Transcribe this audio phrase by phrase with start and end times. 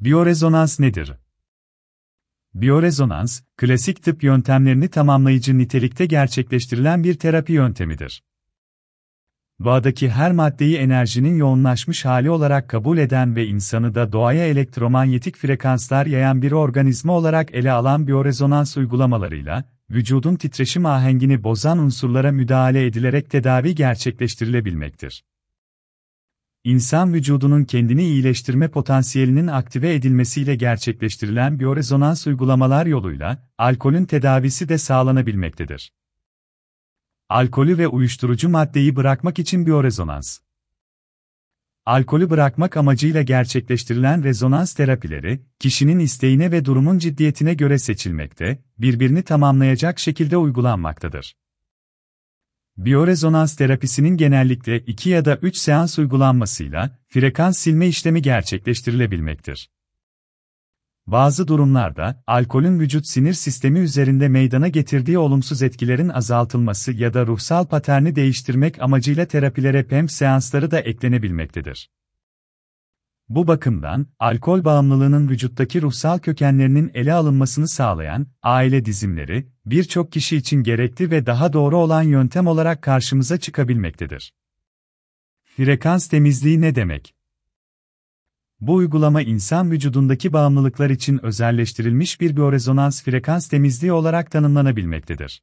[0.00, 1.12] Biyorezonans nedir?
[2.54, 8.22] Biyorezonans, klasik tıp yöntemlerini tamamlayıcı nitelikte gerçekleştirilen bir terapi yöntemidir.
[9.64, 16.06] Doğadaki her maddeyi enerjinin yoğunlaşmış hali olarak kabul eden ve insanı da doğaya elektromanyetik frekanslar
[16.06, 23.30] yayan bir organizma olarak ele alan biyorezonans uygulamalarıyla, vücudun titreşim ahengini bozan unsurlara müdahale edilerek
[23.30, 25.24] tedavi gerçekleştirilebilmektir.
[26.64, 35.92] İnsan vücudunun kendini iyileştirme potansiyelinin aktive edilmesiyle gerçekleştirilen biyorezonans uygulamalar yoluyla, alkolün tedavisi de sağlanabilmektedir.
[37.28, 40.38] Alkolü ve uyuşturucu maddeyi bırakmak için biyorezonans.
[41.86, 49.98] Alkolü bırakmak amacıyla gerçekleştirilen rezonans terapileri, kişinin isteğine ve durumun ciddiyetine göre seçilmekte, birbirini tamamlayacak
[49.98, 51.36] şekilde uygulanmaktadır.
[52.84, 59.70] Biyorezonans terapisinin genellikle 2 ya da 3 seans uygulanmasıyla, frekans silme işlemi gerçekleştirilebilmektir.
[61.06, 67.66] Bazı durumlarda, alkolün vücut sinir sistemi üzerinde meydana getirdiği olumsuz etkilerin azaltılması ya da ruhsal
[67.66, 71.90] paterni değiştirmek amacıyla terapilere PEM seansları da eklenebilmektedir.
[73.30, 80.62] Bu bakımdan, alkol bağımlılığının vücuttaki ruhsal kökenlerinin ele alınmasını sağlayan aile dizimleri, birçok kişi için
[80.62, 84.34] gerekli ve daha doğru olan yöntem olarak karşımıza çıkabilmektedir.
[85.44, 87.14] Frekans temizliği ne demek?
[88.60, 95.42] Bu uygulama insan vücudundaki bağımlılıklar için özelleştirilmiş bir biyorezonans frekans temizliği olarak tanımlanabilmektedir.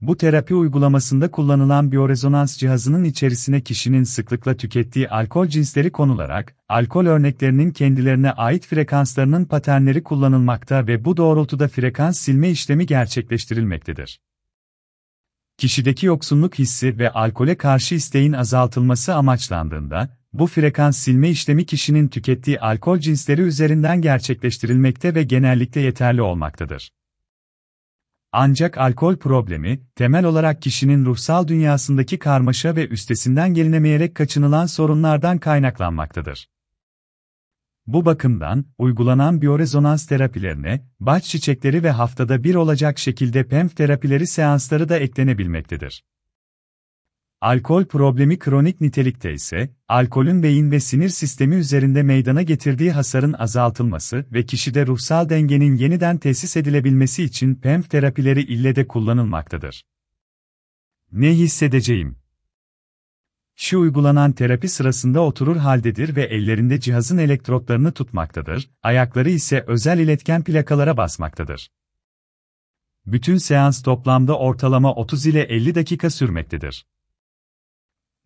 [0.00, 7.70] Bu terapi uygulamasında kullanılan biyorezonans cihazının içerisine kişinin sıklıkla tükettiği alkol cinsleri konularak, alkol örneklerinin
[7.70, 14.20] kendilerine ait frekanslarının paternleri kullanılmakta ve bu doğrultuda frekans silme işlemi gerçekleştirilmektedir.
[15.56, 22.60] Kişideki yoksunluk hissi ve alkole karşı isteğin azaltılması amaçlandığında, bu frekans silme işlemi kişinin tükettiği
[22.60, 26.90] alkol cinsleri üzerinden gerçekleştirilmekte ve genellikle yeterli olmaktadır.
[28.32, 36.48] Ancak alkol problemi, temel olarak kişinin ruhsal dünyasındaki karmaşa ve üstesinden gelinemeyerek kaçınılan sorunlardan kaynaklanmaktadır.
[37.86, 44.88] Bu bakımdan, uygulanan biyorezonans terapilerine, baş çiçekleri ve haftada bir olacak şekilde PEMF terapileri seansları
[44.88, 46.04] da eklenebilmektedir.
[47.40, 54.26] Alkol problemi kronik nitelikte ise, alkolün beyin ve sinir sistemi üzerinde meydana getirdiği hasarın azaltılması
[54.32, 59.84] ve kişide ruhsal dengenin yeniden tesis edilebilmesi için PEMF terapileri ille de kullanılmaktadır.
[61.12, 62.16] Ne hissedeceğim?
[63.56, 70.44] Şu uygulanan terapi sırasında oturur haldedir ve ellerinde cihazın elektrotlarını tutmaktadır, ayakları ise özel iletken
[70.44, 71.70] plakalara basmaktadır.
[73.06, 76.84] Bütün seans toplamda ortalama 30 ile 50 dakika sürmektedir.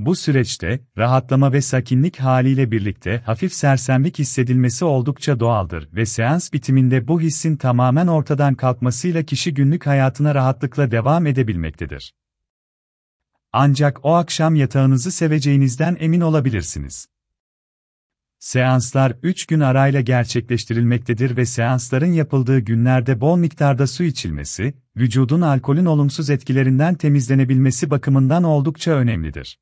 [0.00, 7.08] Bu süreçte, rahatlama ve sakinlik haliyle birlikte hafif sersemlik hissedilmesi oldukça doğaldır ve seans bitiminde
[7.08, 12.14] bu hissin tamamen ortadan kalkmasıyla kişi günlük hayatına rahatlıkla devam edebilmektedir.
[13.52, 17.06] Ancak o akşam yatağınızı seveceğinizden emin olabilirsiniz.
[18.38, 25.86] Seanslar 3 gün arayla gerçekleştirilmektedir ve seansların yapıldığı günlerde bol miktarda su içilmesi, vücudun alkolün
[25.86, 29.58] olumsuz etkilerinden temizlenebilmesi bakımından oldukça önemlidir.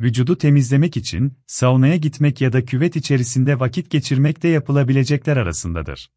[0.00, 6.10] Vücudu temizlemek için saunaya gitmek ya da küvet içerisinde vakit geçirmek de yapılabilecekler arasındadır.